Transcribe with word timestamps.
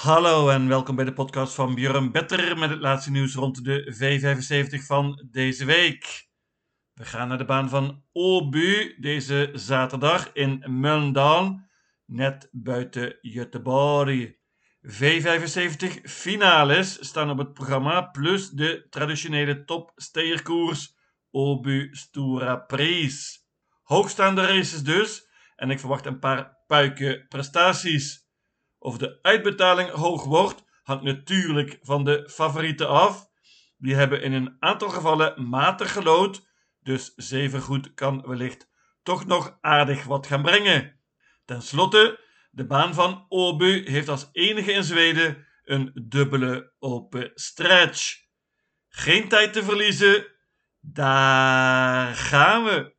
Hallo 0.00 0.48
en 0.48 0.68
welkom 0.68 0.96
bij 0.96 1.04
de 1.04 1.12
podcast 1.12 1.54
van 1.54 1.74
Björn 1.74 2.12
Better 2.12 2.58
met 2.58 2.70
het 2.70 2.80
laatste 2.80 3.10
nieuws 3.10 3.34
rond 3.34 3.64
de 3.64 3.94
V75 3.94 4.86
van 4.86 5.28
deze 5.30 5.64
week. 5.64 6.28
We 6.94 7.04
gaan 7.04 7.28
naar 7.28 7.38
de 7.38 7.44
baan 7.44 7.68
van 7.68 8.04
Åby 8.12 8.94
deze 9.00 9.50
zaterdag 9.52 10.32
in 10.32 10.64
Mölndal, 10.68 11.60
net 12.06 12.48
buiten 12.52 13.18
Göteborg. 13.20 14.32
V75 14.86 16.02
finales 16.02 17.06
staan 17.06 17.30
op 17.30 17.38
het 17.38 17.52
programma, 17.52 18.02
plus 18.02 18.50
de 18.50 18.86
traditionele 18.90 19.64
topsteerkoers 19.64 20.96
Åby 21.30 21.88
Stora 21.90 22.56
Prijs. 22.56 23.46
Hoogstaande 23.82 24.46
races 24.46 24.82
dus, 24.82 25.28
en 25.56 25.70
ik 25.70 25.78
verwacht 25.78 26.06
een 26.06 26.18
paar 26.18 26.56
puiken 26.66 27.26
prestaties. 27.28 28.29
Of 28.82 28.98
de 28.98 29.18
uitbetaling 29.22 29.90
hoog 29.90 30.24
wordt, 30.24 30.64
hangt 30.82 31.04
natuurlijk 31.04 31.78
van 31.82 32.04
de 32.04 32.28
favorieten 32.30 32.88
af. 32.88 33.28
Die 33.76 33.94
hebben 33.94 34.22
in 34.22 34.32
een 34.32 34.56
aantal 34.58 34.88
gevallen 34.88 35.48
matig 35.48 35.92
gelood, 35.92 36.48
dus 36.82 37.12
zeven 37.16 37.60
goed 37.60 37.94
kan 37.94 38.22
wellicht 38.26 38.68
toch 39.02 39.26
nog 39.26 39.58
aardig 39.60 40.04
wat 40.04 40.26
gaan 40.26 40.42
brengen. 40.42 41.00
Ten 41.44 41.62
slotte, 41.62 42.20
de 42.50 42.66
baan 42.66 42.94
van 42.94 43.26
Åby 43.28 43.84
heeft 43.84 44.08
als 44.08 44.28
enige 44.32 44.72
in 44.72 44.84
Zweden 44.84 45.46
een 45.64 45.92
dubbele 45.94 46.72
open 46.78 47.30
stretch. 47.34 48.16
Geen 48.88 49.28
tijd 49.28 49.52
te 49.52 49.62
verliezen, 49.62 50.26
daar 50.80 52.14
gaan 52.14 52.64
we. 52.64 52.98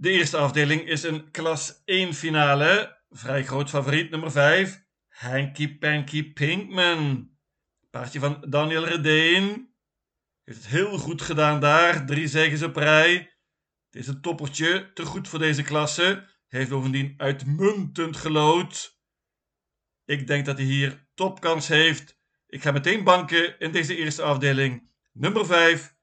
De 0.00 0.10
eerste 0.10 0.36
afdeling 0.36 0.88
is 0.88 1.02
een 1.02 1.30
klas 1.30 1.82
1 1.84 2.14
finale. 2.14 3.02
Vrij 3.10 3.44
groot 3.44 3.68
favoriet 3.68 4.10
nummer 4.10 4.30
5. 4.30 4.84
Hanky 5.08 5.78
Panky 5.78 6.32
Pinkman. 6.32 7.30
Paardje 7.90 8.20
van 8.20 8.44
Daniel 8.48 8.84
Redeen. 8.84 9.74
Heeft 10.44 10.58
het 10.58 10.66
heel 10.66 10.98
goed 10.98 11.22
gedaan 11.22 11.60
daar. 11.60 12.06
Drie 12.06 12.28
zegens 12.28 12.62
op 12.62 12.76
rij. 12.76 13.12
Het 13.90 14.00
is 14.00 14.06
een 14.06 14.20
toppertje. 14.20 14.92
Te 14.92 15.04
goed 15.04 15.28
voor 15.28 15.38
deze 15.38 15.62
klasse. 15.62 16.26
Heeft 16.48 16.70
bovendien 16.70 17.14
uitmuntend 17.16 18.16
gelood. 18.16 19.00
Ik 20.04 20.26
denk 20.26 20.46
dat 20.46 20.56
hij 20.56 20.66
hier 20.66 21.06
topkans 21.14 21.68
heeft. 21.68 22.18
Ik 22.46 22.62
ga 22.62 22.70
meteen 22.70 23.04
banken 23.04 23.58
in 23.58 23.72
deze 23.72 23.96
eerste 23.96 24.22
afdeling. 24.22 24.90
Nummer 25.12 25.46
5. 25.46 25.94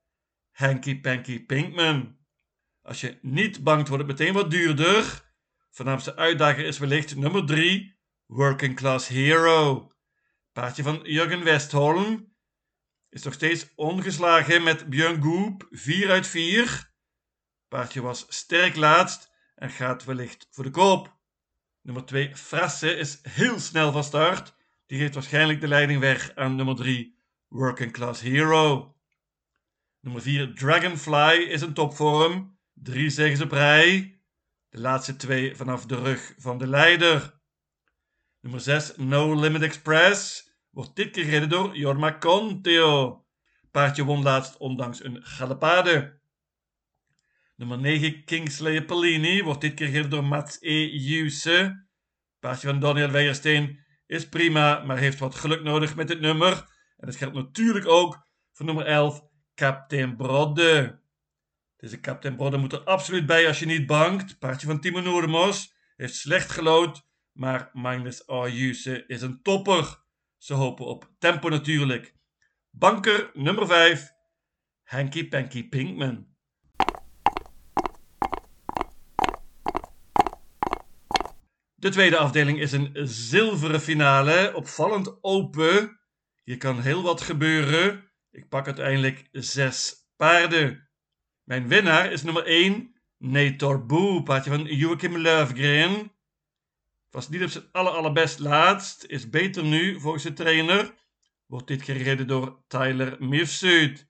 Hanky 0.52 1.02
Panky 1.02 1.46
Pinkman. 1.46 2.17
Als 2.88 3.02
je 3.02 3.18
niet 3.22 3.64
bangt, 3.64 3.88
wordt 3.88 4.08
het 4.08 4.20
meteen 4.20 4.34
wat 4.34 4.52
duurder. 4.52 5.24
Voornaamste 5.70 6.16
uitdager 6.16 6.66
is 6.66 6.78
wellicht 6.78 7.16
nummer 7.16 7.46
3, 7.46 7.98
Working 8.26 8.76
Class 8.76 9.08
Hero. 9.08 9.92
Paardje 10.52 10.84
van 10.84 11.00
Jurgen 11.04 11.44
Westholm 11.44 12.34
is 13.10 13.24
nog 13.24 13.34
steeds 13.34 13.68
ongeslagen 13.76 14.64
met 14.64 14.90
Björn 14.90 15.24
Goop, 15.24 15.68
4 15.70 16.10
uit 16.10 16.28
4. 16.28 16.92
Paardje 17.68 18.02
was 18.02 18.26
sterk 18.30 18.76
laatst 18.76 19.32
en 19.56 19.70
gaat 19.70 20.04
wellicht 20.04 20.48
voor 20.52 20.64
de 20.64 20.70
koop. 20.70 21.18
Nummer 21.82 22.06
2, 22.06 22.36
Frasse, 22.36 22.96
is 22.96 23.20
heel 23.22 23.60
snel 23.60 23.92
van 23.92 24.04
start. 24.04 24.56
Die 24.86 25.00
geeft 25.00 25.14
waarschijnlijk 25.14 25.62
de 25.62 25.68
leiding 25.68 26.00
weg 26.00 26.36
aan 26.36 26.56
nummer 26.56 26.76
3, 26.76 27.18
Working 27.48 27.92
Class 27.92 28.22
Hero. 28.22 28.96
Nummer 30.00 30.22
4, 30.22 30.56
Dragonfly, 30.56 31.34
is 31.34 31.62
in 31.62 31.74
topvorm. 31.74 32.57
Drie 32.84 33.10
zegens 33.10 33.42
op 33.42 33.52
rij. 33.52 34.20
De 34.70 34.80
laatste 34.80 35.16
twee 35.16 35.56
vanaf 35.56 35.86
de 35.86 35.96
rug 35.96 36.34
van 36.38 36.58
de 36.58 36.68
leider. 36.68 37.40
Nummer 38.40 38.62
6, 38.62 38.96
No 38.96 39.40
Limit 39.40 39.62
Express. 39.62 40.50
Wordt 40.70 40.96
dit 40.96 41.12
keer 41.12 41.24
gereden 41.24 41.50
door 41.50 41.78
Jorma 41.78 42.18
Conteo. 42.18 43.26
Paardje 43.72 44.04
won 44.04 44.24
laatst 44.24 44.58
ondanks 44.58 45.04
een 45.04 45.24
galopade. 45.26 46.20
Nummer 47.56 47.80
9, 47.80 48.24
Kingslayer 48.24 48.86
Pellini. 48.86 49.44
Wordt 49.44 49.62
dit 49.62 49.74
keer 49.74 49.88
gereden 49.88 50.10
door 50.10 50.24
Mats 50.24 50.58
E. 50.62 50.86
Juse. 50.86 51.88
Paardje 52.40 52.68
van 52.68 52.80
Daniel 52.80 53.12
Weijersteen 53.12 53.86
is 54.06 54.30
prima, 54.30 54.84
maar 54.84 54.98
heeft 54.98 55.20
wat 55.20 55.36
geluk 55.36 55.64
nodig 55.64 55.96
met 55.96 56.10
het 56.10 56.20
nummer. 56.20 56.52
En 56.98 57.08
dat 57.08 57.16
geldt 57.16 57.36
natuurlijk 57.36 57.88
ook 57.88 58.28
voor 58.52 58.66
nummer 58.66 58.86
11, 58.86 59.24
Captain 59.56 60.16
Brodde. 60.16 61.06
Deze 61.78 62.00
Captain 62.00 62.36
Brodde 62.36 62.58
moet 62.58 62.74
er 62.74 62.84
absoluut 62.84 63.26
bij 63.26 63.48
als 63.48 63.60
je 63.60 63.66
niet 63.66 63.86
bangt. 63.86 64.40
Paardje 64.40 64.68
van 64.68 64.80
Timo 64.80 65.00
Noordemos 65.00 65.76
heeft 65.96 66.16
slecht 66.16 66.52
gelood, 66.52 67.08
maar 67.32 67.70
Magnus 67.74 68.28
Ayuse 68.28 69.04
is 69.08 69.22
een 69.22 69.42
topper. 69.42 70.06
Ze 70.38 70.54
hopen 70.54 70.86
op 70.86 71.12
tempo 71.20 71.50
natuurlijk. 71.50 72.16
Banker 72.70 73.32
nummer 73.34 73.68
5, 73.68 74.12
Hanky 74.84 75.28
Panky 75.28 75.70
Pinkman. 75.70 76.36
De 81.76 81.90
tweede 81.90 82.18
afdeling 82.18 82.60
is 82.60 82.72
een 82.72 82.92
zilveren 83.08 83.82
finale, 83.82 84.52
opvallend 84.56 85.24
open. 85.24 86.00
Hier 86.44 86.58
kan 86.58 86.82
heel 86.82 87.04
wat 87.04 87.22
gebeuren. 87.22 88.12
Ik 88.32 88.50
pak 88.50 88.66
uiteindelijk 88.66 89.28
zes 89.32 89.96
paarden. 90.16 90.87
Mijn 91.48 91.68
winnaar 91.68 92.12
is 92.12 92.24
nummer 92.24 92.46
1, 92.46 92.96
Nator 93.18 93.86
Boo, 93.86 94.22
paardje 94.22 94.50
van 94.50 94.64
Joachim 94.64 95.18
Löfgren. 95.18 96.12
Was 97.10 97.30
niet 97.30 97.44
op 97.44 97.50
zijn 97.50 97.64
aller, 97.72 97.92
allerbest 97.92 98.40
laatst, 98.40 99.04
is 99.04 99.30
beter 99.30 99.64
nu 99.64 100.00
volgens 100.00 100.24
de 100.24 100.34
trainer. 100.34 100.94
Wordt 101.46 101.68
dit 101.68 101.82
gereden 101.82 102.28
door 102.28 102.64
Tyler 102.68 103.16
Mifsud. 103.20 104.08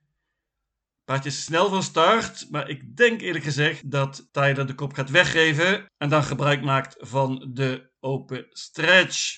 Paardje 1.06 1.30
is 1.30 1.44
snel 1.44 1.70
van 1.70 1.84
start, 1.84 2.48
maar 2.52 2.70
ik 2.70 2.96
denk 2.96 3.22
eerlijk 3.22 3.44
gezegd 3.44 3.92
dat 3.92 4.30
Tyler 4.31 4.68
de 4.68 4.75
kop 4.75 4.94
gaat 4.94 5.09
weggeven 5.09 5.86
en 5.98 6.09
dan 6.09 6.24
gebruik 6.24 6.64
maakt 6.64 6.96
van 7.00 7.50
de 7.54 7.92
open 8.00 8.46
stretch. 8.50 9.38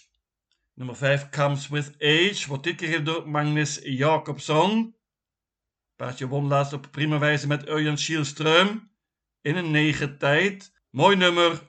Nummer 0.74 0.96
5 0.96 1.30
Comes 1.30 1.68
With 1.68 1.96
Age 1.98 2.48
wordt 2.48 2.64
dit 2.64 2.80
gereden 2.80 3.06
door 3.06 3.30
Magnus 3.30 3.80
Jacobson. 3.84 4.98
Paardje 6.00 6.28
won 6.28 6.48
laatst 6.48 6.74
op 6.74 6.88
prima 6.92 7.18
wijze 7.20 7.48
met 7.48 7.68
Örjan 7.68 7.98
Schielström. 7.98 8.92
In 9.42 9.56
een 9.56 9.72
negen 9.72 10.18
tijd. 10.18 10.72
Mooi 10.90 11.16
nummer. 11.16 11.62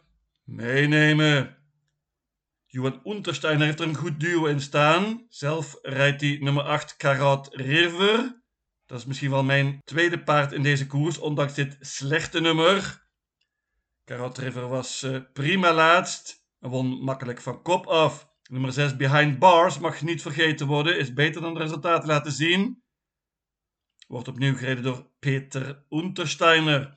Meenemen. 0.44 1.56
Johan 2.66 3.00
Untersteiner 3.04 3.66
heeft 3.66 3.80
er 3.80 3.88
een 3.88 3.96
goed 3.96 4.20
duo 4.20 4.44
in 4.44 4.60
staan. 4.60 5.26
Zelf 5.28 5.78
rijdt 5.82 6.20
hij 6.20 6.38
nummer 6.40 6.62
8 6.62 6.96
Karat 6.96 7.48
River. 7.54 8.42
Dat 8.86 8.98
is 8.98 9.04
misschien 9.04 9.30
wel 9.30 9.44
mijn 9.44 9.80
tweede 9.84 10.22
paard 10.22 10.52
in 10.52 10.62
deze 10.62 10.86
koers, 10.86 11.18
ondanks 11.18 11.54
dit 11.54 11.76
slechte 11.80 12.40
nummer. 12.40 13.06
Karat 14.04 14.38
River 14.38 14.68
was 14.68 15.02
uh, 15.02 15.18
prima 15.32 15.72
laatst 15.72 16.44
en 16.60 16.70
won 16.70 16.86
makkelijk 16.86 17.40
van 17.40 17.62
kop 17.62 17.86
af. 17.86 18.28
Nummer 18.50 18.72
6 18.72 18.96
Behind 18.96 19.38
Bars 19.38 19.78
mag 19.78 20.02
niet 20.02 20.22
vergeten 20.22 20.66
worden, 20.66 20.98
is 20.98 21.12
beter 21.12 21.40
dan 21.40 21.54
de 21.54 21.60
resultaten 21.60 22.08
laten 22.08 22.32
zien. 22.32 22.82
Wordt 24.10 24.28
opnieuw 24.28 24.56
gereden 24.56 24.82
door 24.82 25.06
Peter 25.18 25.84
Untersteiner. 25.90 26.94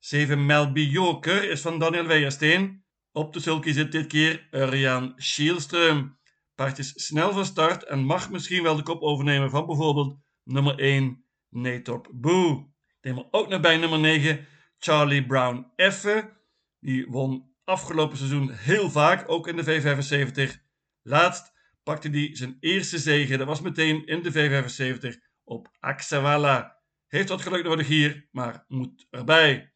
7 0.00 0.46
Melby 0.46 0.80
Joker 0.80 1.50
is 1.50 1.60
van 1.60 1.78
Daniel 1.78 2.06
Weijersteen. 2.06 2.84
Op 3.12 3.32
de 3.32 3.40
sulky 3.40 3.72
zit 3.72 3.92
dit 3.92 4.06
keer 4.06 4.48
Urian 4.50 5.12
Schielström. 5.16 6.18
Paard 6.54 6.78
is 6.78 6.92
snel 7.06 7.32
van 7.32 7.44
start 7.44 7.84
en 7.84 8.04
mag 8.04 8.30
misschien 8.30 8.62
wel 8.62 8.76
de 8.76 8.82
kop 8.82 9.02
overnemen 9.02 9.50
van 9.50 9.66
bijvoorbeeld 9.66 10.18
nummer 10.44 10.78
1 10.78 11.24
Natorp 11.48 12.08
Boo. 12.12 12.72
Neem 13.00 13.18
er 13.18 13.28
ook 13.30 13.48
nog 13.48 13.60
bij 13.60 13.76
nummer 13.76 13.98
9 13.98 14.46
Charlie 14.78 15.26
Brown 15.26 15.66
Effe. 15.76 16.32
Die 16.80 17.06
won 17.08 17.54
afgelopen 17.64 18.16
seizoen 18.16 18.50
heel 18.50 18.90
vaak, 18.90 19.28
ook 19.28 19.48
in 19.48 19.56
de 19.56 19.64
V75. 19.64 20.54
Laatst 21.02 21.52
pakte 21.82 22.08
hij 22.08 22.30
zijn 22.32 22.56
eerste 22.60 22.98
zege. 22.98 23.36
Dat 23.36 23.46
was 23.46 23.60
meteen 23.60 24.06
in 24.06 24.22
de 24.22 24.32
V75 24.32 25.25
op 25.46 25.68
Axawala. 25.80 26.80
Heeft 27.06 27.28
wat 27.28 27.42
geluk 27.42 27.64
nodig 27.64 27.86
hier, 27.86 28.28
maar 28.30 28.64
moet 28.68 29.06
erbij. 29.10 29.72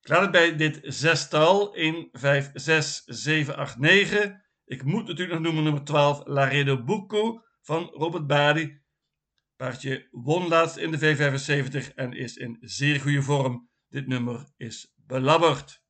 Ik 0.00 0.08
laat 0.08 0.20
het 0.20 0.30
bij 0.30 0.56
dit 0.56 0.80
zestal. 0.82 1.74
1, 1.74 2.08
5, 2.12 2.50
6, 2.54 3.02
7, 3.04 3.56
8, 3.56 3.78
9. 3.78 4.42
Ik 4.64 4.84
moet 4.84 5.06
natuurlijk 5.06 5.32
nog 5.32 5.40
noemen 5.40 5.62
nummer 5.62 5.84
12, 5.84 6.22
Laredo 6.24 6.84
Bucco 6.84 7.42
van 7.60 7.82
Robert 7.82 8.26
Badi. 8.26 8.80
Paardje 9.56 10.08
won 10.10 10.48
laatst 10.48 10.76
in 10.76 10.90
de 10.90 10.98
V75 10.98 11.94
en 11.94 12.12
is 12.12 12.36
in 12.36 12.56
zeer 12.60 13.00
goede 13.00 13.22
vorm. 13.22 13.70
Dit 13.88 14.06
nummer 14.06 14.46
is 14.56 14.92
belabberd. 14.96 15.82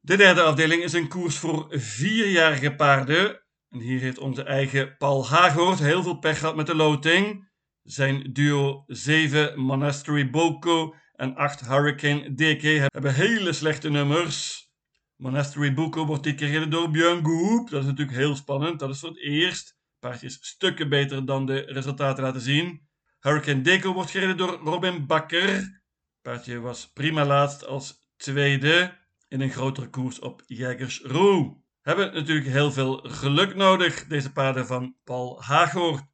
De 0.00 0.16
derde 0.16 0.42
afdeling 0.42 0.82
is 0.82 0.92
een 0.92 1.08
koers 1.08 1.38
voor 1.38 1.66
vierjarige 1.70 2.74
paarden. 2.74 3.43
En 3.74 3.80
hier 3.80 4.00
heeft 4.00 4.18
onze 4.18 4.42
eigen 4.42 4.96
Paul 4.96 5.26
Hagoort 5.26 5.78
heel 5.78 6.02
veel 6.02 6.18
pech 6.18 6.38
gehad 6.38 6.56
met 6.56 6.66
de 6.66 6.74
loting. 6.74 7.48
Zijn 7.82 8.32
duo 8.32 8.84
7 8.86 9.60
Monastery 9.60 10.30
Boko 10.30 10.94
en 11.12 11.34
8 11.34 11.66
Hurricane 11.66 12.34
DK 12.34 12.62
hebben 12.62 13.14
hele 13.14 13.52
slechte 13.52 13.90
nummers. 13.90 14.68
Monastery 15.16 15.74
Buko 15.74 16.06
wordt 16.06 16.22
dit 16.22 16.36
keer 16.36 16.46
gereden 16.46 16.70
door 16.70 16.90
Björn 16.90 17.24
Goop. 17.24 17.70
Dat 17.70 17.80
is 17.80 17.86
natuurlijk 17.86 18.16
heel 18.16 18.36
spannend. 18.36 18.78
Dat 18.78 18.90
is 18.90 19.00
voor 19.00 19.08
het 19.08 19.22
eerst. 19.22 19.76
Paardje 19.98 20.26
is 20.26 20.38
stukken 20.40 20.88
beter 20.88 21.26
dan 21.26 21.46
de 21.46 21.58
resultaten 21.60 22.22
laten 22.22 22.40
zien. 22.40 22.88
Hurricane 23.20 23.60
Deco 23.60 23.92
wordt 23.92 24.10
gereden 24.10 24.36
door 24.36 24.60
Robin 24.64 25.06
Bakker. 25.06 25.82
Paardje 26.22 26.60
was 26.60 26.92
prima 26.92 27.24
laatst 27.24 27.66
als 27.66 28.08
tweede 28.16 28.98
in 29.28 29.40
een 29.40 29.50
grotere 29.50 29.88
koers 29.90 30.18
op 30.18 30.42
Jägersroe. 30.46 31.63
Hebben 31.84 32.14
natuurlijk 32.14 32.46
heel 32.46 32.72
veel 32.72 32.96
geluk 32.96 33.54
nodig, 33.54 34.06
deze 34.06 34.32
paarden 34.32 34.66
van 34.66 34.96
Paul 35.04 35.42
Hagoort. 35.42 36.04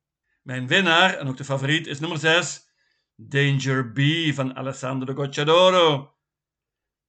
Mijn 0.42 0.66
winnaar 0.66 1.14
en 1.14 1.28
ook 1.28 1.36
de 1.36 1.44
favoriet 1.44 1.86
is 1.86 2.00
nummer 2.00 2.18
6, 2.18 2.68
Danger 3.16 3.92
B 3.92 4.00
van 4.34 4.56
Alessandro 4.56 5.14
Gocciadoro. 5.14 6.14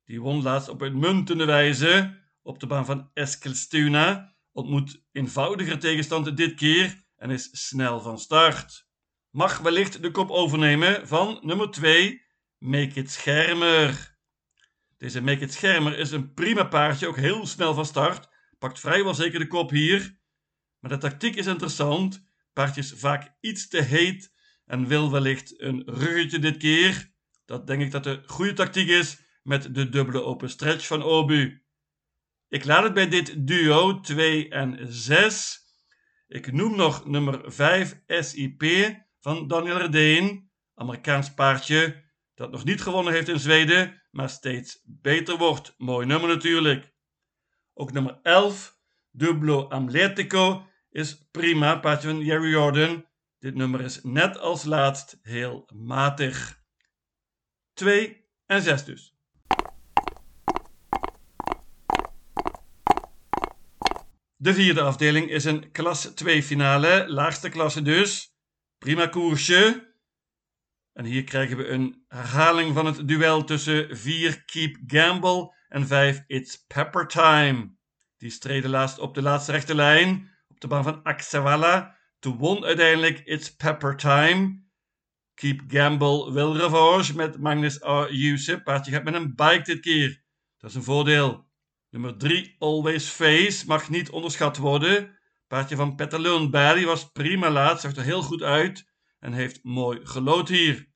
Die 0.06 0.22
won 0.22 0.42
laatst 0.42 0.70
op 0.70 0.82
uitmuntende 0.82 1.46
wijze 1.46 2.20
op 2.42 2.60
de 2.60 2.68
baan 2.68 2.86
van 2.86 3.10
Eskilstuna, 3.14 4.36
ontmoet 4.52 5.04
eenvoudiger 5.12 5.80
tegenstander 5.80 6.36
dit 6.36 6.56
keer 6.56 7.04
en 7.16 7.30
is 7.30 7.50
snel 7.68 8.02
van 8.02 8.20
start. 8.20 8.88
Mag 9.30 9.58
wellicht 9.58 10.02
de 10.02 10.12
kop 10.12 10.30
overnemen 10.30 11.08
van 11.08 11.40
nummer 11.42 11.72
2, 11.72 12.26
Make 12.58 13.00
It 13.00 13.12
Schermer. 13.12 14.18
Deze 14.98 15.22
Make 15.22 15.44
It 15.44 15.54
Schermer 15.54 15.98
is 15.98 16.12
een 16.12 16.34
prima 16.34 16.64
paardje, 16.64 17.08
ook 17.08 17.18
heel 17.18 17.46
snel 17.46 17.74
van 17.74 17.86
start, 17.86 18.30
pakt 18.62 18.80
vrijwel 18.80 19.14
zeker 19.14 19.40
de 19.40 19.48
kop 19.48 19.70
hier. 19.70 20.18
Maar 20.80 20.92
de 20.92 20.98
tactiek 20.98 21.36
is 21.36 21.46
interessant, 21.46 22.26
paardje 22.54 22.82
is 22.82 22.94
vaak 22.96 23.36
iets 23.40 23.68
te 23.68 23.82
heet 23.82 24.34
en 24.66 24.88
wil 24.88 25.12
wellicht 25.12 25.62
een 25.62 25.84
ruggetje 25.86 26.40
dit 26.40 26.58
keer. 26.58 27.12
Dat 27.46 27.68
denk 27.68 27.82
ik 27.82 27.92
dat 27.92 28.04
de 28.04 28.24
goede 28.26 28.54
tactiek 28.54 28.88
is 28.88 29.20
met 29.44 29.76
de 29.76 29.90
dubbele 29.90 30.24
open 30.24 30.50
stretch 30.50 30.88
van 30.88 31.04
Obu. 31.04 31.64
Ik 32.48 32.66
laat 32.66 32.84
het 32.84 32.94
bij 32.94 33.08
dit 33.08 33.48
duo 33.48 34.00
2 34.00 34.50
en 34.50 34.94
6. 34.94 35.60
Ik 36.28 36.52
noem 36.52 36.76
nog 36.76 37.06
nummer 37.06 37.52
5 37.52 38.02
SIP 38.08 38.96
van 39.20 39.48
Daniel 39.48 39.78
Redeen, 39.78 40.52
Amerikaans 40.74 41.34
paardje 41.34 42.10
dat 42.34 42.52
nog 42.52 42.64
niet 42.64 42.82
gewonnen 42.82 43.14
heeft 43.14 43.28
in 43.28 43.40
Zweden, 43.40 44.02
maar 44.12 44.30
steeds 44.30 44.82
beter 44.86 45.38
wordt. 45.38 45.74
Mooi 45.78 46.06
nummer 46.06 46.30
natuurlijk. 46.30 46.91
Ook 47.74 47.92
nummer 47.92 48.20
11, 48.24 48.78
Dublo 49.12 49.68
Amletico, 49.68 50.68
is 50.90 51.28
prima, 51.32 51.80
paardje 51.80 52.24
Jerry 52.24 52.50
Jordan. 52.50 53.06
Dit 53.40 53.56
nummer 53.56 53.82
is 53.82 54.04
net 54.04 54.40
als 54.40 54.64
laatst 54.64 55.20
heel 55.22 55.70
matig. 55.74 56.62
2 57.74 58.26
en 58.46 58.62
6 58.62 58.84
dus. 58.84 59.16
De 64.36 64.54
vierde 64.54 64.82
afdeling 64.82 65.30
is 65.30 65.46
een 65.46 65.72
klas 65.72 66.02
2 66.02 66.44
finale, 66.44 67.06
laagste 67.08 67.50
klasse 67.50 67.82
dus. 67.82 68.36
Prima 68.78 69.08
koersje. 69.08 69.90
En 70.94 71.06
hier 71.06 71.24
krijgen 71.24 71.58
we 71.58 71.68
een 71.68 72.06
herhaling 72.08 72.74
van 72.74 72.86
het 72.86 73.08
duel 73.08 73.44
tussen 73.44 73.98
4 73.98 74.46
Keep 74.46 74.78
Gamble 74.88 75.56
en 75.72 75.88
5 75.88 76.24
It's 76.28 76.66
Pepper 76.68 77.08
Time. 77.08 77.76
Die 78.18 78.30
streden 78.30 78.70
laatst 78.70 79.00
op 79.00 79.14
de 79.14 79.22
laatste 79.22 79.52
rechte 79.52 79.76
lijn 79.76 80.30
op 80.48 80.60
de 80.60 80.68
baan 80.68 80.84
van 80.84 81.04
Axawala. 81.04 81.98
Toen 82.20 82.38
won 82.38 82.66
uiteindelijk 82.66 83.22
It's 83.26 83.56
Pepper 83.56 83.96
Time. 83.96 84.64
Keep 85.34 85.62
Gamble 85.68 86.32
wil 86.32 86.58
revanche 86.58 87.16
met 87.16 87.40
Magnus 87.40 87.84
A. 87.84 88.08
Yusuf. 88.10 88.64
Paardje 88.64 88.92
gaat 88.92 89.04
met 89.04 89.14
een 89.14 89.36
bike 89.36 89.62
dit 89.64 89.80
keer. 89.80 90.24
Dat 90.58 90.70
is 90.70 90.76
een 90.76 90.84
voordeel. 90.84 91.50
Nummer 91.90 92.18
3, 92.18 92.56
Always 92.60 93.08
Face, 93.08 93.66
mag 93.68 93.90
niet 93.90 94.10
onderschat 94.10 94.58
worden. 94.58 95.18
Paardje 95.48 95.76
van 95.76 95.96
Petter 95.96 96.20
Lundberg 96.20 96.86
was 96.86 97.12
prima 97.12 97.50
laat, 97.50 97.82
zag 97.82 97.96
er 97.96 98.04
heel 98.04 98.22
goed 98.22 98.44
uit 98.44 98.90
en 99.20 99.34
heeft 99.34 99.64
mooi 99.64 100.00
gelood 100.04 100.50
hier. 100.50 100.91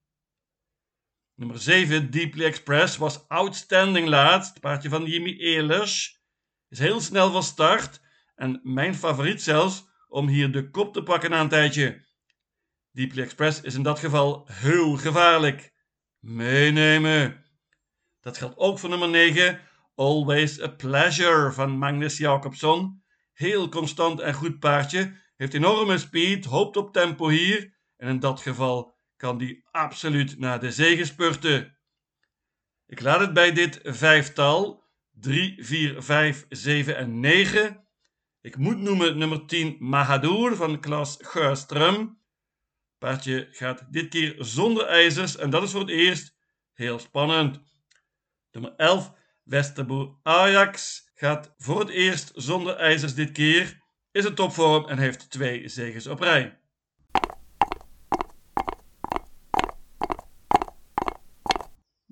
Nummer 1.38 1.60
7, 1.60 2.12
Deeply 2.12 2.46
Express, 2.46 2.98
was 2.98 3.28
outstanding 3.28 4.08
laatst. 4.08 4.60
Paardje 4.60 4.90
van 4.90 5.06
Jimmy 5.06 5.38
Ehlers 5.38 6.22
is 6.70 6.80
heel 6.80 7.02
snel 7.02 7.32
van 7.32 7.44
start 7.44 8.02
en 8.36 8.60
mijn 8.64 8.96
favoriet 8.96 9.42
zelfs 9.42 9.86
om 10.08 10.28
hier 10.28 10.52
de 10.52 10.70
kop 10.70 10.94
te 10.94 11.04
pakken 11.04 11.30
na 11.30 11.40
een 11.40 11.50
tijdje. 11.50 12.06
Deeply 12.92 13.22
Express 13.22 13.62
is 13.62 13.76
in 13.76 13.84
dat 13.84 14.00
geval 14.00 14.48
heel 14.52 14.98
gevaarlijk. 14.98 15.74
Meenemen. 16.20 17.46
Dat 18.22 18.38
geldt 18.38 18.58
ook 18.58 18.80
voor 18.80 18.90
nummer 18.90 19.10
9, 19.10 19.60
Always 19.96 20.62
a 20.62 20.68
Pleasure 20.68 21.52
van 21.52 21.78
Magnus 21.78 22.18
Jacobson. 22.18 23.04
Heel 23.34 23.70
constant 23.70 24.20
en 24.20 24.34
goed 24.34 24.60
paardje. 24.60 25.18
Heeft 25.36 25.54
enorme 25.54 25.98
speed, 25.98 26.46
hoopt 26.46 26.78
op 26.78 26.94
tempo 26.94 27.28
hier. 27.28 27.78
En 27.98 28.08
in 28.08 28.20
dat 28.20 28.42
geval 28.42 28.95
kan 29.18 29.38
die 29.38 29.68
absoluut 29.72 30.40
naar 30.40 30.60
de 30.60 30.72
zege 30.72 31.06
spurten. 31.06 31.78
Ik 32.86 33.02
laat 33.02 33.20
het 33.20 33.34
bij 33.34 33.52
dit 33.52 33.80
vijftal. 33.84 34.84
3, 35.12 35.66
4, 35.66 36.04
5, 36.04 36.46
7 36.50 36.98
en 36.98 37.20
9. 37.20 37.88
Ik 38.42 38.58
moet 38.58 38.78
noemen 38.78 39.18
nummer 39.18 39.46
10 39.46 39.76
Mahadour 39.80 40.56
van 40.56 40.80
Klas 40.80 41.18
Geurström. 41.22 42.24
Paardje 42.98 43.48
gaat 43.52 43.94
dit 43.94 44.10
keer 44.10 44.36
zonder 44.38 44.86
ijzers 44.86 45.36
en 45.36 45.50
dat 45.50 45.64
is 45.64 45.72
voor 45.72 45.80
het 45.80 45.90
eerst 45.90 46.36
heel 46.74 47.00
spannend. 47.00 47.60
Nummer 48.52 48.74
11 48.76 49.14
Westerboer 49.44 50.20
Ajax 50.24 51.04
gaat 51.14 51.54
voor 51.58 51.80
het 51.80 51.90
eerst 51.90 52.32
zonder 52.36 52.76
ijzers 52.76 53.14
dit 53.14 53.32
keer, 53.32 53.82
is 54.12 54.26
in 54.26 54.36
topvorm 54.36 54.88
en 54.88 54.98
heeft 54.98 55.30
twee 55.30 55.68
zegens 55.68 56.08
op 56.08 56.20
rij. 56.20 56.60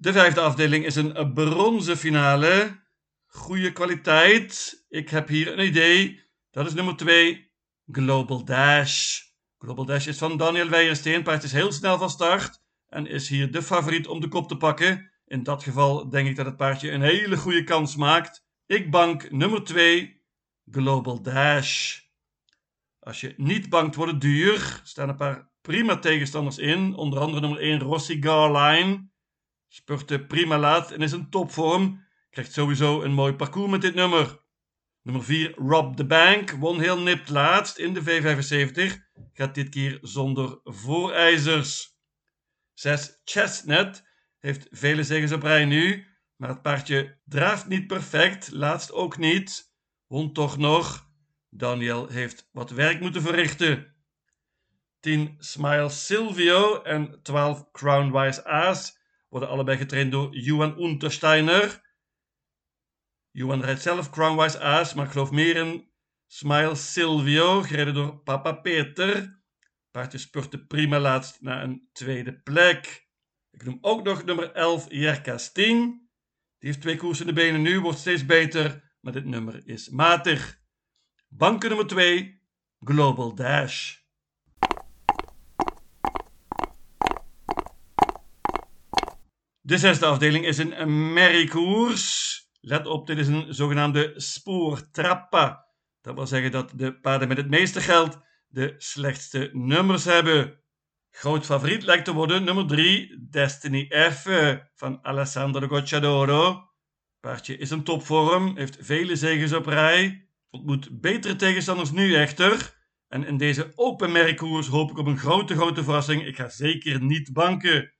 De 0.04 0.14
vijfde 0.14 0.42
afdeling 0.42 0.86
is 0.86 0.96
een 0.96 1.34
bronzen 1.34 1.98
finale. 1.98 2.82
Goede 3.28 3.72
kwaliteit. 3.72 4.84
Ik 4.90 5.10
heb 5.10 5.28
hier 5.28 5.54
een 5.54 5.66
idee. 5.66 6.22
Dat 6.52 6.66
is 6.66 6.74
nummer 6.74 6.96
2, 6.96 7.52
Global 7.92 8.46
Dash. 8.46 9.22
Global 9.58 9.86
Dash 9.86 10.08
is 10.08 10.18
van 10.18 10.38
Daniel 10.38 10.70
Weijersteen. 10.70 11.24
Paard 11.24 11.44
is 11.44 11.52
heel 11.52 11.72
snel 11.72 11.98
van 11.98 12.10
start 12.10 12.62
en 12.88 13.08
is 13.08 13.30
hier 13.30 13.52
de 13.52 13.62
favoriet 13.62 14.08
om 14.08 14.20
de 14.20 14.28
kop 14.28 14.48
te 14.48 14.57
pakken. 14.57 15.12
In 15.26 15.44
dat 15.44 15.64
geval 15.64 16.10
denk 16.10 16.28
ik 16.28 16.36
dat 16.36 16.45
het 16.45 16.57
paardje 16.57 16.92
een 16.92 17.02
hele 17.02 17.38
goede 17.38 17.64
kans 17.64 17.95
maakt. 17.95 18.45
Ik 18.66 18.92
bank 18.92 19.31
nummer 19.31 19.64
2, 19.64 20.22
Global 20.72 21.22
Dash. 21.22 22.00
Als 23.00 23.22
je 23.22 23.33
niet 23.38 23.69
bankt, 23.69 23.95
wordt 23.95 24.12
het 24.12 24.22
duur. 24.22 24.81
Staan 24.83 25.10
een 25.10 25.16
paar 25.16 25.50
prima 25.62 25.98
tegenstanders 25.98 26.57
in. 26.57 26.95
Onder 26.95 27.19
andere 27.19 27.42
nummer 27.42 27.60
1, 27.60 27.80
Rossi 27.80 28.22
Garline. 28.22 29.12
Spurte 29.73 30.19
prima 30.19 30.57
laat 30.57 30.92
en 30.92 31.01
is 31.01 31.11
een 31.11 31.30
topvorm. 31.30 32.06
Krijgt 32.30 32.53
sowieso 32.53 33.01
een 33.01 33.13
mooi 33.13 33.33
parcours 33.33 33.71
met 33.71 33.81
dit 33.81 33.95
nummer. 33.95 34.39
Nummer 35.01 35.23
4, 35.23 35.53
Rob 35.56 35.95
the 35.95 36.06
Bank. 36.06 36.51
Won 36.51 36.80
heel 36.80 36.99
nipt 36.99 37.30
laatst 37.30 37.77
in 37.77 37.94
de 37.94 38.01
V75. 38.01 38.97
Gaat 39.33 39.56
dit 39.56 39.69
keer 39.69 39.97
zonder 40.01 40.59
voorijzers. 40.63 41.97
6, 42.73 43.21
Chestnut 43.23 44.03
heeft 44.39 44.68
vele 44.71 45.03
zegens 45.03 45.31
op 45.31 45.44
rij 45.44 45.65
nu, 45.65 46.07
maar 46.35 46.49
het 46.49 46.61
paardje 46.61 47.18
draaft 47.25 47.68
niet 47.68 47.87
perfect, 47.87 48.51
laatst 48.51 48.92
ook 48.92 49.18
niet. 49.18 49.73
Won 50.07 50.33
toch 50.33 50.57
nog. 50.57 51.09
Daniel 51.49 52.07
heeft 52.07 52.49
wat 52.51 52.69
werk 52.69 52.99
moeten 52.99 53.21
verrichten. 53.21 53.95
10 54.99 55.35
Smile 55.37 55.89
Silvio 55.89 56.81
en 56.81 57.19
12 57.23 57.71
Crownwise 57.71 58.45
Aas 58.45 59.01
worden 59.33 59.49
allebei 59.49 59.78
getraind 59.78 60.11
door 60.11 60.35
Johan 60.35 60.80
Untersteiner. 60.80 61.81
Johan 63.31 63.61
rijdt 63.61 63.81
zelf 63.81 64.09
Crownwise 64.09 64.59
Aas, 64.59 64.94
maar 64.94 65.06
ik 65.06 65.11
geloof 65.11 65.31
meer 65.31 65.56
in 65.56 65.92
Smile 66.28 66.75
Silvio, 66.75 67.61
gereden 67.61 67.94
door 67.94 68.18
Papa 68.18 68.54
Peter. 68.54 69.42
Paardje 69.92 70.18
spurte 70.18 70.66
prima 70.66 70.99
laatst 70.99 71.42
naar 71.42 71.63
een 71.63 71.90
tweede 71.92 72.42
plek. 72.42 73.07
Ik 73.52 73.63
noem 73.63 73.78
ook 73.81 74.04
nog 74.04 74.25
nummer 74.25 74.52
11 74.52 74.85
Jerka 74.90 75.37
Sting. 75.37 76.09
Die 76.57 76.69
heeft 76.69 76.81
twee 76.81 76.97
koers 76.97 77.19
in 77.19 77.28
de 77.28 77.33
benen 77.33 77.61
nu, 77.61 77.80
wordt 77.80 77.99
steeds 77.99 78.25
beter, 78.25 78.95
maar 79.02 79.13
dit 79.13 79.25
nummer 79.25 79.68
is 79.68 79.90
matig. 79.90 80.61
Banken 81.28 81.69
nummer 81.69 81.87
2 81.87 82.42
Global 82.80 83.35
Dash. 83.35 84.03
De 89.66 89.78
zesde 89.78 90.06
afdeling 90.06 90.46
is 90.46 90.58
een 90.58 91.14
merriekoers. 91.14 92.40
Let 92.62 92.86
op, 92.86 93.08
dit 93.08 93.18
is 93.18 93.28
een 93.28 93.54
zogenaamde 93.54 94.14
spoortrappa. 94.16 95.68
Dat 96.02 96.16
wil 96.16 96.28
zeggen 96.28 96.52
dat 96.52 96.72
de 96.76 97.00
paarden 97.00 97.28
met 97.28 97.38
het 97.38 97.50
meeste 97.50 97.82
geld 97.82 98.20
de 98.48 98.74
slechtste 98.78 99.50
nummers 99.54 100.06
hebben. 100.06 100.60
Groot 101.10 101.46
favoriet 101.46 101.84
lijkt 101.84 102.06
te 102.06 102.14
worden 102.14 102.44
nummer 102.44 102.68
3, 102.68 103.28
Destiny 103.30 103.88
F 104.12 104.28
van 104.76 105.00
Alessandro 105.02 105.68
Gocciadoro. 105.68 106.70
Paardje 107.20 107.58
is 107.58 107.72
in 107.72 107.84
topvorm, 107.84 108.58
heeft 108.58 108.78
vele 108.80 109.16
zegens 109.16 109.54
op 109.54 109.66
rij, 109.66 110.30
ontmoet 110.50 111.02
betere 111.02 111.36
tegenstanders 111.36 111.92
nu 111.92 112.16
echter. 112.16 112.82
En 113.08 113.26
in 113.26 113.38
deze 113.38 113.72
open 113.76 114.12
merkkoers 114.12 114.68
hoop 114.68 114.92
ik 114.92 114.98
op 114.98 115.06
een 115.06 115.18
grote, 115.18 115.56
grote 115.56 115.84
verrassing. 115.84 116.26
Ik 116.26 116.36
ga 116.36 116.50
zeker 116.50 117.04
niet 117.04 117.34
banken. 117.34 117.93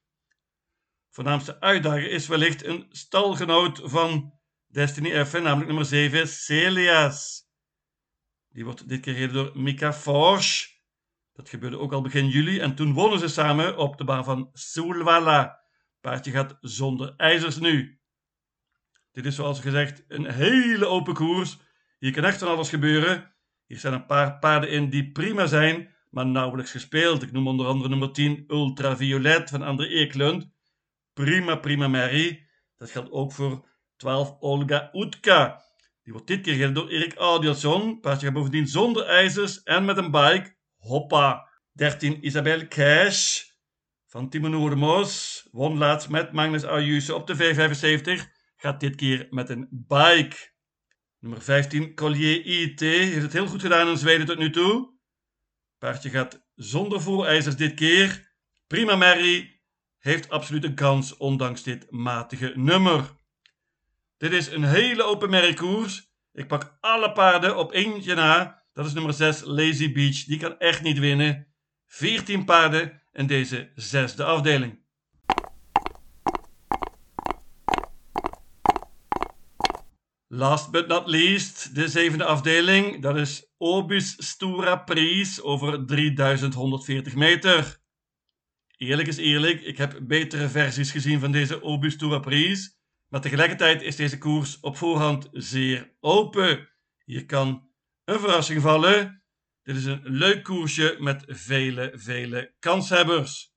Voornaamste 1.14 1.60
uitdager 1.60 2.10
is 2.10 2.28
wellicht 2.28 2.66
een 2.66 2.86
stalgenoot 2.90 3.82
van 3.84 4.34
Destiny 4.68 5.26
F, 5.26 5.34
namelijk 5.34 5.68
nummer 5.68 5.86
7, 5.86 6.28
Celias. 6.28 7.48
Die 8.50 8.64
wordt 8.64 8.90
dit 8.90 9.02
keer 9.02 9.14
gereden 9.14 9.34
door 9.36 9.52
Mika 9.62 9.94
Forge. 9.94 10.70
Dat 11.34 11.50
gebeurde 11.50 11.80
ook 11.80 11.94
al 11.94 12.02
begin 12.02 12.28
juli 12.28 12.60
en 12.60 12.76
toen 12.76 12.94
wonnen 12.94 13.20
ze 13.20 13.28
samen 13.28 13.78
op 13.78 13.98
de 13.98 14.04
baan 14.04 14.24
van 14.24 14.50
Sulwala. 14.54 15.60
Paardje 16.02 16.32
gaat 16.32 16.58
zonder 16.62 17.14
ijzers 17.18 17.60
nu. 17.60 18.00
Dit 19.12 19.26
is 19.26 19.36
zoals 19.36 19.60
gezegd 19.60 20.04
een 20.08 20.32
hele 20.32 20.86
open 20.86 21.14
koers. 21.14 21.58
Hier 22.00 22.12
kan 22.12 22.24
echt 22.24 22.40
van 22.40 22.48
alles 22.48 22.70
gebeuren. 22.70 23.36
Hier 23.66 23.80
zijn 23.80 23.94
een 23.94 24.06
paar 24.06 24.40
paarden 24.40 24.70
in 24.70 24.90
die 24.90 25.12
prima 25.12 25.46
zijn, 25.46 25.96
maar 26.10 26.26
nauwelijks 26.26 26.72
gespeeld. 26.72 27.22
Ik 27.22 27.32
noem 27.32 27.48
onder 27.48 27.66
andere 27.66 27.90
nummer 27.90 28.12
10 28.12 28.44
Ultraviolet 28.48 29.50
van 29.50 29.62
André 29.62 29.88
Eklund. 29.88 30.53
Prima, 31.14 31.56
prima 31.56 31.88
Mary. 31.88 32.48
Dat 32.78 32.92
geldt 32.92 33.12
ook 33.12 33.32
voor 33.32 33.68
12 33.96 34.36
Olga 34.40 34.90
Utka. 34.94 35.64
Die 36.04 36.14
wordt 36.14 36.28
dit 36.28 36.42
keer 36.42 36.54
gereden 36.54 36.74
door 36.74 36.90
Erik 36.90 37.14
Audielson. 37.14 38.00
Paardje 38.00 38.26
gaat 38.26 38.36
bovendien 38.36 38.68
zonder 38.68 39.06
ijzers 39.06 39.64
en 39.64 39.86
met 39.86 39.98
een 39.98 40.12
bike. 40.12 40.56
Hoppa. 40.78 41.52
13 41.72 42.26
Isabel 42.26 42.68
Cash 42.68 43.44
van 44.08 44.30
Timo 44.30 44.48
Noordemoos. 44.48 45.48
Won 45.52 45.78
laatst 45.78 46.10
met 46.10 46.32
Magnus 46.32 46.64
Ayuse 46.64 47.16
op 47.16 47.28
de 47.28 47.36
V75. 47.36 48.32
Gaat 48.56 48.80
dit 48.80 48.96
keer 48.96 49.28
met 49.30 49.50
een 49.50 49.68
bike. 49.70 50.36
Nummer 51.20 51.42
15 51.42 51.96
Collier 51.96 52.46
IT. 52.46 52.80
Heeft 52.80 53.22
het 53.22 53.34
heel 53.34 53.48
goed 53.48 53.62
gedaan 53.62 53.88
in 53.88 53.98
Zweden 53.98 54.26
tot 54.26 54.38
nu 54.38 54.50
toe. 54.50 54.94
Paardje 55.78 56.10
gaat 56.10 56.46
zonder 56.56 57.02
voorijzers 57.02 57.56
dit 57.56 57.74
keer. 57.74 58.34
Prima 58.68 58.96
Mary. 58.96 59.53
Heeft 60.04 60.30
absoluut 60.30 60.64
een 60.64 60.76
kans 60.76 61.18
ondanks 61.18 61.64
dit 61.64 61.92
matige 61.92 62.52
nummer. 62.56 63.10
Dit 64.18 64.32
is 64.32 64.48
een 64.48 64.64
hele 64.64 65.04
open 65.04 65.30
merkkoers. 65.30 66.12
Ik 66.34 66.48
pak 66.48 66.78
alle 66.80 67.12
paarden 67.12 67.58
op 67.58 67.72
eentje 67.72 68.16
na. 68.16 68.64
Dat 68.74 68.86
is 68.86 68.94
nummer 68.94 69.14
6, 69.14 69.42
Lazy 69.44 69.92
Beach. 69.92 70.24
Die 70.24 70.40
kan 70.40 70.60
echt 70.60 70.82
niet 70.82 71.00
winnen. 71.00 71.48
14 71.86 72.46
paarden 72.46 73.02
in 73.12 73.28
deze 73.28 73.72
zesde 73.76 74.24
afdeling. 74.24 74.80
Last 80.28 80.72
but 80.72 80.88
not 80.88 81.08
least, 81.08 81.76
de 81.76 81.88
zevende 81.88 82.26
afdeling. 82.26 83.02
Dat 83.02 83.16
is 83.16 83.54
Obus 83.58 84.16
Stura 84.18 84.76
Pries 84.76 85.42
over 85.42 85.86
3140 85.86 87.16
meter. 87.16 87.82
Eerlijk 88.84 89.08
is 89.08 89.18
eerlijk, 89.18 89.62
ik 89.62 89.78
heb 89.78 90.00
betere 90.02 90.50
versies 90.50 90.92
gezien 90.92 91.20
van 91.20 91.32
deze 91.32 91.62
Obus 91.64 91.94
Stura 91.94 92.20
Pries. 92.20 92.78
Maar 93.08 93.22
tegelijkertijd 93.22 93.82
is 93.82 93.96
deze 93.96 94.18
koers 94.18 94.60
op 94.60 94.78
voorhand 94.78 95.30
zeer 95.32 95.94
open. 96.00 96.70
Hier 97.06 97.26
kan 97.26 97.70
een 98.06 98.20
verrassing 98.20 98.62
vallen. 98.62 99.24
Dit 99.62 99.76
is 99.76 99.86
een 99.86 100.02
leuk 100.04 100.44
koersje 100.44 100.96
met 101.00 101.24
vele, 101.28 101.92
vele 101.96 102.54
kanshebbers. 102.60 103.54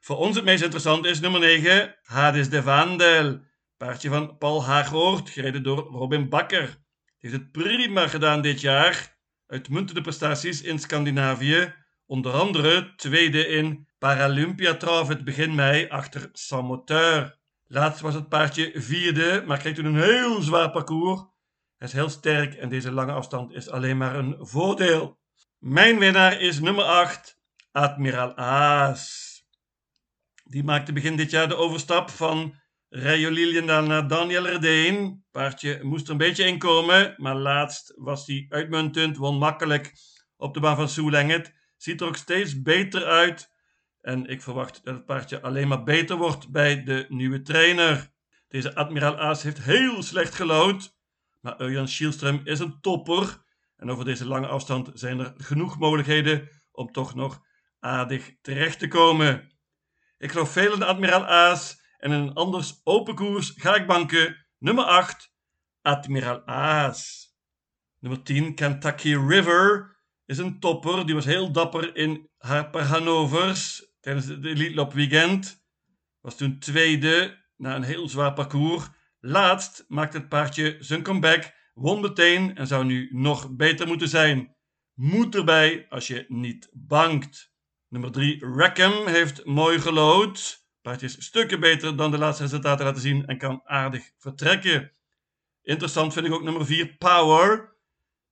Voor 0.00 0.16
ons 0.16 0.36
het 0.36 0.44
meest 0.44 0.62
interessant 0.62 1.04
is 1.04 1.20
nummer 1.20 1.40
9, 1.40 1.96
Hades 2.02 2.48
de 2.48 2.62
Vandel. 2.62 3.40
Paardje 3.76 4.08
van 4.08 4.38
Paul 4.38 4.64
Haaghoort, 4.64 5.30
gereden 5.30 5.62
door 5.62 5.78
Robin 5.78 6.28
Bakker. 6.28 6.66
Die 6.66 7.30
heeft 7.30 7.34
het 7.42 7.52
prima 7.52 8.08
gedaan 8.08 8.42
dit 8.42 8.60
jaar. 8.60 9.18
Uitmuntende 9.46 10.00
prestaties 10.00 10.62
in 10.62 10.78
Scandinavië. 10.78 11.74
Onder 12.08 12.32
andere 12.32 12.94
tweede 12.94 13.46
in 13.46 13.88
Paralympia 13.98 14.74
Travet 14.74 15.24
begin 15.24 15.54
mei 15.54 15.88
achter 15.88 16.28
Samoteur. 16.32 17.38
Laatst 17.66 18.00
was 18.00 18.14
het 18.14 18.28
paardje 18.28 18.72
vierde, 18.74 19.42
maar 19.46 19.58
kreeg 19.58 19.74
toen 19.74 19.84
een 19.84 20.02
heel 20.02 20.42
zwaar 20.42 20.70
parcours. 20.70 21.20
Hij 21.76 21.86
is 21.88 21.92
heel 21.92 22.08
sterk 22.08 22.54
en 22.54 22.68
deze 22.68 22.92
lange 22.92 23.12
afstand 23.12 23.52
is 23.52 23.68
alleen 23.68 23.96
maar 23.96 24.14
een 24.14 24.36
voordeel. 24.38 25.18
Mijn 25.58 25.98
winnaar 25.98 26.40
is 26.40 26.60
nummer 26.60 26.84
8, 26.84 27.38
Admiral 27.72 28.36
Aas. 28.36 29.34
Die 30.44 30.64
maakte 30.64 30.92
begin 30.92 31.16
dit 31.16 31.30
jaar 31.30 31.48
de 31.48 31.56
overstap 31.56 32.10
van 32.10 32.54
Rayo 32.88 33.30
Liliendaal 33.30 33.82
naar 33.82 34.08
Daniel 34.08 34.46
Redeen. 34.46 35.24
Paardje 35.30 35.80
moest 35.82 36.06
er 36.06 36.10
een 36.12 36.16
beetje 36.16 36.46
inkomen, 36.46 37.14
maar 37.16 37.36
laatst 37.36 37.92
was 37.96 38.26
hij 38.26 38.46
uitmuntend, 38.48 39.16
won 39.16 39.38
makkelijk 39.38 39.92
op 40.36 40.54
de 40.54 40.60
baan 40.60 40.76
van 40.76 40.88
Soelenget. 40.88 41.55
Ziet 41.76 42.00
er 42.00 42.06
ook 42.06 42.16
steeds 42.16 42.62
beter 42.62 43.04
uit. 43.04 43.54
En 44.00 44.26
ik 44.26 44.42
verwacht 44.42 44.84
dat 44.84 44.94
het 44.94 45.04
paardje 45.04 45.40
alleen 45.40 45.68
maar 45.68 45.82
beter 45.82 46.16
wordt 46.16 46.48
bij 46.48 46.82
de 46.82 47.06
nieuwe 47.08 47.42
trainer. 47.42 48.10
Deze 48.48 48.74
Admiraal 48.74 49.18
Aas 49.18 49.42
heeft 49.42 49.62
heel 49.62 50.02
slecht 50.02 50.34
gelood. 50.34 50.96
Maar 51.40 51.60
Urjan 51.60 51.88
Schielström 51.88 52.42
is 52.44 52.58
een 52.58 52.80
topper. 52.80 53.44
En 53.76 53.90
over 53.90 54.04
deze 54.04 54.26
lange 54.26 54.46
afstand 54.46 54.90
zijn 54.94 55.18
er 55.18 55.34
genoeg 55.36 55.78
mogelijkheden 55.78 56.48
om 56.72 56.92
toch 56.92 57.14
nog 57.14 57.42
aardig 57.80 58.32
terecht 58.42 58.78
te 58.78 58.88
komen. 58.88 59.52
Ik 60.18 60.30
geloof 60.30 60.52
veel 60.52 60.72
in 60.72 60.78
de 60.78 60.84
Admiraal 60.84 61.26
Aas. 61.26 61.84
En 61.98 62.12
in 62.12 62.20
een 62.20 62.34
anders 62.34 62.80
open 62.84 63.14
koers 63.14 63.52
ga 63.56 63.74
ik 63.74 63.86
banken. 63.86 64.46
Nummer 64.58 64.84
8, 64.84 65.32
Admiraal 65.82 66.46
Aas. 66.46 67.30
Nummer 67.98 68.22
10, 68.22 68.54
Kentucky 68.54 69.14
River, 69.14 69.95
is 70.26 70.38
een 70.38 70.60
topper. 70.60 71.06
Die 71.06 71.14
was 71.14 71.24
heel 71.24 71.52
dapper 71.52 71.96
in 71.96 72.30
haar 72.38 72.70
per 72.70 72.82
Hanovers 72.82 73.86
tijdens 74.00 74.26
de 74.26 74.48
Elite 74.48 74.94
Weekend. 74.94 75.64
Was 76.20 76.36
toen 76.36 76.58
tweede 76.58 77.44
na 77.56 77.74
een 77.74 77.82
heel 77.82 78.08
zwaar 78.08 78.32
parcours. 78.32 78.88
Laatst 79.20 79.84
maakte 79.88 80.16
het 80.16 80.28
paardje 80.28 80.76
zijn 80.80 81.02
comeback, 81.02 81.52
won 81.74 82.00
meteen 82.00 82.56
en 82.56 82.66
zou 82.66 82.84
nu 82.84 83.08
nog 83.12 83.50
beter 83.50 83.86
moeten 83.86 84.08
zijn. 84.08 84.54
Moet 84.94 85.34
erbij 85.34 85.86
als 85.88 86.06
je 86.06 86.24
niet 86.28 86.68
bankt. 86.72 87.54
Nummer 87.88 88.12
3, 88.12 88.46
Rackham, 88.46 89.06
heeft 89.06 89.44
mooi 89.44 89.78
gelood. 89.80 90.66
Paardje 90.82 91.06
is 91.06 91.24
stukken 91.24 91.60
beter 91.60 91.96
dan 91.96 92.10
de 92.10 92.18
laatste 92.18 92.42
resultaten 92.42 92.84
laten 92.84 93.00
zien 93.00 93.26
en 93.26 93.38
kan 93.38 93.60
aardig 93.64 94.10
vertrekken. 94.18 94.92
Interessant 95.62 96.12
vind 96.12 96.26
ik 96.26 96.32
ook 96.32 96.42
nummer 96.42 96.66
4, 96.66 96.96
Power. 96.96 97.76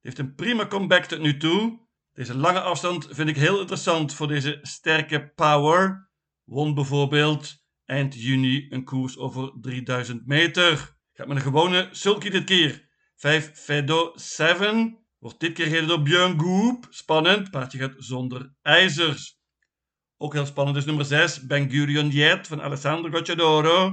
heeft 0.00 0.18
een 0.18 0.34
prima 0.34 0.66
comeback 0.66 1.04
tot 1.04 1.20
nu 1.20 1.36
toe. 1.36 1.83
Deze 2.14 2.37
lange 2.37 2.61
afstand 2.61 3.09
vind 3.11 3.28
ik 3.28 3.37
heel 3.37 3.61
interessant 3.61 4.14
voor 4.14 4.28
deze 4.28 4.59
sterke 4.62 5.33
Power. 5.35 6.11
Won 6.44 6.75
bijvoorbeeld 6.75 7.64
eind 7.85 8.14
juni 8.14 8.66
een 8.71 8.85
koers 8.85 9.18
over 9.18 9.52
3000 9.61 10.26
meter. 10.26 10.97
Gaat 11.12 11.26
met 11.26 11.37
een 11.37 11.42
gewone 11.42 11.88
sulky 11.90 12.30
dit 12.30 12.44
keer. 12.44 12.88
5 13.16 13.50
Fedo 13.54 14.12
7 14.14 14.99
wordt 15.18 15.40
dit 15.40 15.52
keer 15.52 15.66
gereden 15.66 15.88
door 15.88 16.02
Björn 16.02 16.40
Goop. 16.40 16.87
Spannend, 16.90 17.50
paardje 17.50 17.78
gaat 17.78 17.94
zonder 17.97 18.54
ijzers. 18.62 19.38
Ook 20.16 20.33
heel 20.33 20.47
spannend 20.47 20.76
is 20.76 20.85
nummer 20.85 21.04
6, 21.04 21.47
Ben 21.47 21.71
Gurion 21.71 22.09
Jet 22.09 22.47
van 22.47 22.62
Alessandro 22.62 23.11
Gocciadoro. 23.11 23.87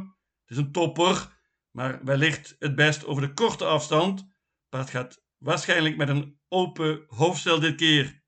Het 0.46 0.58
is 0.58 0.58
een 0.58 0.72
topper, 0.72 1.38
maar 1.72 2.04
wellicht 2.04 2.56
het 2.60 2.76
best 2.76 3.06
over 3.06 3.22
de 3.22 3.34
korte 3.34 3.66
afstand. 3.66 4.24
Paard 4.70 4.90
gaat 4.90 5.22
waarschijnlijk 5.42 5.98
met 5.98 6.10
een 6.10 6.40
open 6.48 7.04
hoofdstel 7.08 7.60
dit 7.60 7.76
keer. 7.76 8.24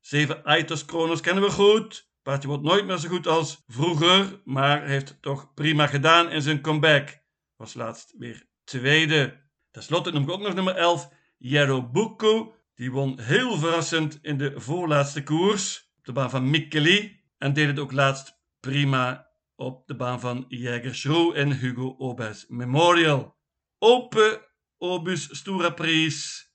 7 0.00 0.44
Aitos 0.44 0.84
Kronos 0.84 1.20
kennen 1.20 1.42
we 1.42 1.50
goed. 1.50 2.10
Paardje 2.22 2.48
wordt 2.48 2.62
nooit 2.62 2.86
meer 2.86 2.96
zo 2.96 3.08
goed 3.08 3.26
als 3.26 3.62
vroeger, 3.66 4.40
maar 4.44 4.86
heeft 4.86 5.22
toch 5.22 5.54
prima 5.54 5.86
gedaan 5.86 6.30
in 6.30 6.42
zijn 6.42 6.60
comeback. 6.60 7.22
Was 7.56 7.74
laatst 7.74 8.14
weer 8.18 8.46
tweede. 8.64 9.40
Ten 9.70 9.82
slotte 9.82 10.10
noem 10.10 10.22
ik 10.22 10.30
ook 10.30 10.40
nog 10.40 10.54
nummer 10.54 10.74
11, 10.74 11.08
Yerobuku. 11.38 12.50
Die 12.74 12.92
won 12.92 13.20
heel 13.20 13.58
verrassend 13.58 14.18
in 14.22 14.38
de 14.38 14.60
voorlaatste 14.60 15.22
koers 15.22 15.92
op 15.98 16.04
de 16.04 16.12
baan 16.12 16.30
van 16.30 16.50
Mikkeli 16.50 17.20
en 17.38 17.52
deed 17.52 17.66
het 17.66 17.78
ook 17.78 17.92
laatst 17.92 18.40
prima 18.60 19.30
op 19.54 19.86
de 19.86 19.96
baan 19.96 20.20
van 20.20 20.44
Jägersroe 20.48 21.34
in 21.34 21.50
Hugo 21.50 21.94
Obes 21.98 22.44
Memorial. 22.48 23.36
Open 23.78 24.51
Obus 24.84 25.28
Stura 25.30 25.70
Pries. 25.70 26.50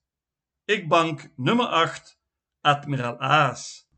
Ik 0.66 0.88
bank 0.88 1.30
nummer 1.36 1.66
8, 1.66 2.20
Admiraal 2.62 3.20
Aas. 3.20 3.90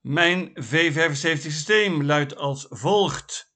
Mijn 0.00 0.48
V75 0.48 1.40
systeem 1.40 2.02
luidt 2.02 2.36
als 2.36 2.66
volgt. 2.68 3.54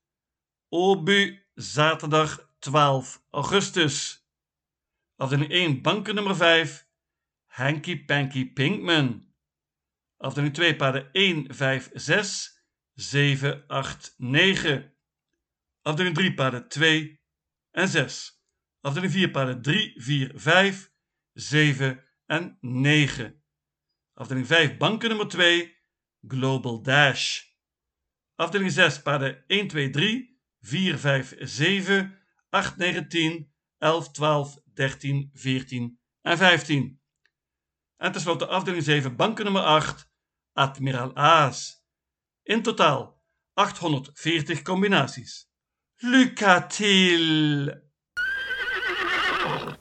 Obu 0.69 1.47
zaterdag 1.55 2.50
12 2.59 3.23
augustus. 3.31 4.26
Afdeling 5.17 5.50
1 5.50 5.83
banken 5.83 6.14
nummer 6.14 6.37
5 6.37 6.88
Hanky 7.47 8.05
Panky 8.05 8.53
Pinkman. 8.53 9.35
Afdeling 10.17 10.55
2 10.55 10.76
paarden 10.76 11.12
1, 11.12 11.55
5, 11.55 11.91
6, 11.93 12.62
7, 12.95 13.64
8, 13.67 14.14
9. 14.19 14.93
Afdeling 15.85 16.14
3 16.14 16.35
paarden 16.35 16.69
2 16.69 17.21
en 17.71 17.88
6. 17.88 18.43
Afdeling 18.81 19.12
4 19.12 19.31
paarden 19.31 19.62
3, 19.62 19.93
4, 19.97 20.33
5, 20.35 20.93
7 21.33 22.05
en 22.26 22.59
9. 22.61 23.43
Afdeling 24.14 24.47
5 24.47 24.76
banken 24.76 25.09
nummer 25.09 25.29
2, 25.29 25.76
Global 26.21 26.83
Dash. 26.83 27.43
Afdeling 28.35 28.71
6 28.71 29.03
paarden 29.03 29.45
1, 29.47 29.69
2, 29.69 29.91
3, 29.91 30.38
4, 30.61 30.99
5, 30.99 31.35
7, 31.38 32.19
8, 32.50 32.76
9, 32.76 33.07
10, 33.09 33.55
11, 33.79 34.11
12, 34.11 34.62
13, 34.75 35.31
14 35.35 35.99
en 36.21 36.38
15. 36.38 37.00
En 37.97 38.12
tenslotte 38.12 38.47
afdeling 38.47 38.83
7 38.83 39.14
banken 39.14 39.45
nummer 39.45 39.62
8, 39.62 40.11
Admiraal 40.53 41.17
Aas. 41.17 41.87
In 42.43 42.62
totaal 42.62 43.23
840 43.55 44.62
combinaties. 44.62 45.53
Lycka 46.04 46.61
till! 46.61 47.84